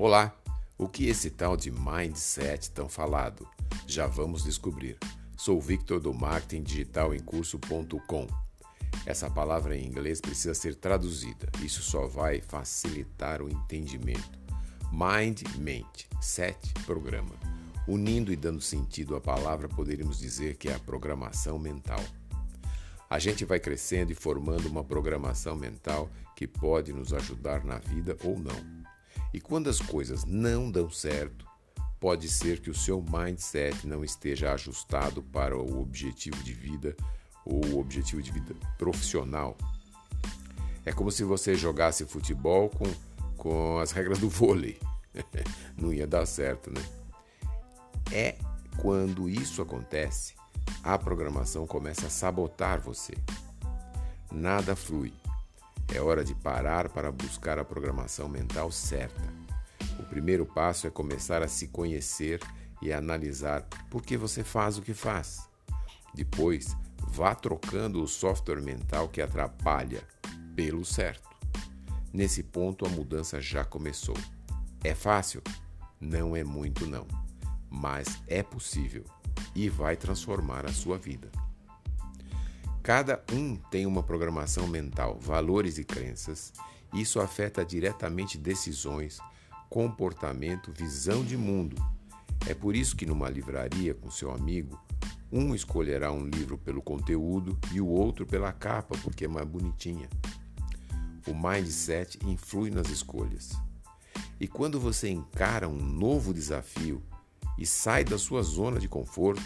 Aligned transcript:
Olá! 0.00 0.32
O 0.78 0.88
que 0.88 1.08
esse 1.08 1.28
tal 1.28 1.56
de 1.56 1.72
mindset 1.72 2.70
tão 2.70 2.88
falado? 2.88 3.44
Já 3.84 4.06
vamos 4.06 4.44
descobrir. 4.44 4.96
Sou 5.36 5.60
Victor 5.60 5.98
do 5.98 6.14
Marketing 6.14 6.62
Digital 6.62 7.12
em 7.12 7.18
Curso.com. 7.18 8.28
Essa 9.04 9.28
palavra 9.28 9.76
em 9.76 9.84
inglês 9.84 10.20
precisa 10.20 10.54
ser 10.54 10.76
traduzida. 10.76 11.48
Isso 11.64 11.82
só 11.82 12.06
vai 12.06 12.40
facilitar 12.40 13.42
o 13.42 13.48
entendimento. 13.48 14.38
Mind, 14.92 15.42
mente. 15.56 16.08
Set, 16.20 16.72
programa. 16.86 17.34
Unindo 17.88 18.32
e 18.32 18.36
dando 18.36 18.60
sentido 18.60 19.16
à 19.16 19.20
palavra, 19.20 19.68
poderíamos 19.68 20.20
dizer 20.20 20.58
que 20.58 20.68
é 20.68 20.76
a 20.76 20.78
programação 20.78 21.58
mental. 21.58 22.04
A 23.10 23.18
gente 23.18 23.44
vai 23.44 23.58
crescendo 23.58 24.12
e 24.12 24.14
formando 24.14 24.68
uma 24.68 24.84
programação 24.84 25.56
mental 25.56 26.08
que 26.36 26.46
pode 26.46 26.92
nos 26.92 27.12
ajudar 27.12 27.64
na 27.64 27.78
vida 27.78 28.16
ou 28.22 28.38
não. 28.38 28.77
E 29.32 29.40
quando 29.40 29.68
as 29.68 29.80
coisas 29.80 30.24
não 30.24 30.70
dão 30.70 30.90
certo, 30.90 31.46
pode 32.00 32.28
ser 32.28 32.60
que 32.60 32.70
o 32.70 32.74
seu 32.74 33.02
mindset 33.02 33.86
não 33.86 34.04
esteja 34.04 34.52
ajustado 34.52 35.22
para 35.22 35.56
o 35.56 35.80
objetivo 35.80 36.42
de 36.42 36.52
vida 36.52 36.96
ou 37.44 37.64
o 37.66 37.78
objetivo 37.80 38.22
de 38.22 38.30
vida 38.30 38.54
profissional. 38.76 39.56
É 40.84 40.92
como 40.92 41.10
se 41.10 41.24
você 41.24 41.54
jogasse 41.54 42.06
futebol 42.06 42.70
com, 42.70 42.86
com 43.36 43.78
as 43.78 43.90
regras 43.90 44.18
do 44.18 44.28
vôlei. 44.28 44.78
não 45.76 45.92
ia 45.92 46.06
dar 46.06 46.24
certo, 46.26 46.70
né? 46.70 46.82
É 48.12 48.36
quando 48.78 49.28
isso 49.28 49.60
acontece, 49.60 50.34
a 50.82 50.96
programação 50.96 51.66
começa 51.66 52.06
a 52.06 52.10
sabotar 52.10 52.80
você. 52.80 53.14
Nada 54.30 54.76
flui. 54.76 55.12
É 55.94 56.00
hora 56.00 56.24
de 56.24 56.34
parar 56.34 56.88
para 56.90 57.10
buscar 57.10 57.58
a 57.58 57.64
programação 57.64 58.28
mental 58.28 58.70
certa. 58.70 59.22
O 59.98 60.02
primeiro 60.04 60.46
passo 60.46 60.86
é 60.86 60.90
começar 60.90 61.42
a 61.42 61.48
se 61.48 61.68
conhecer 61.68 62.40
e 62.80 62.92
analisar 62.92 63.62
por 63.90 64.02
que 64.02 64.16
você 64.16 64.44
faz 64.44 64.78
o 64.78 64.82
que 64.82 64.94
faz. 64.94 65.48
Depois, 66.14 66.76
vá 67.08 67.34
trocando 67.34 68.02
o 68.02 68.06
software 68.06 68.60
mental 68.60 69.08
que 69.08 69.20
atrapalha 69.20 70.02
pelo 70.54 70.84
certo. 70.84 71.28
Nesse 72.12 72.42
ponto, 72.42 72.86
a 72.86 72.88
mudança 72.88 73.40
já 73.40 73.64
começou. 73.64 74.16
É 74.84 74.94
fácil? 74.94 75.42
Não 76.00 76.36
é 76.36 76.44
muito, 76.44 76.86
não. 76.86 77.06
Mas 77.70 78.22
é 78.26 78.42
possível 78.42 79.04
e 79.54 79.68
vai 79.68 79.96
transformar 79.96 80.64
a 80.64 80.72
sua 80.72 80.96
vida. 80.96 81.30
Cada 82.88 83.22
um 83.34 83.54
tem 83.54 83.84
uma 83.84 84.02
programação 84.02 84.66
mental, 84.66 85.18
valores 85.20 85.76
e 85.76 85.84
crenças. 85.84 86.54
Isso 86.90 87.20
afeta 87.20 87.62
diretamente 87.62 88.38
decisões, 88.38 89.18
comportamento, 89.68 90.72
visão 90.72 91.22
de 91.22 91.36
mundo. 91.36 91.76
É 92.46 92.54
por 92.54 92.74
isso 92.74 92.96
que 92.96 93.04
numa 93.04 93.28
livraria 93.28 93.92
com 93.92 94.10
seu 94.10 94.32
amigo, 94.32 94.80
um 95.30 95.54
escolherá 95.54 96.10
um 96.10 96.24
livro 96.24 96.56
pelo 96.56 96.80
conteúdo 96.80 97.58
e 97.74 97.78
o 97.78 97.86
outro 97.86 98.24
pela 98.24 98.52
capa, 98.52 98.96
porque 99.02 99.26
é 99.26 99.28
mais 99.28 99.46
bonitinha. 99.46 100.08
O 101.26 101.34
mindset 101.34 102.18
influi 102.24 102.70
nas 102.70 102.88
escolhas. 102.88 103.50
E 104.40 104.48
quando 104.48 104.80
você 104.80 105.10
encara 105.10 105.68
um 105.68 105.76
novo 105.76 106.32
desafio 106.32 107.02
e 107.58 107.66
sai 107.66 108.02
da 108.02 108.16
sua 108.16 108.42
zona 108.42 108.80
de 108.80 108.88
conforto, 108.88 109.42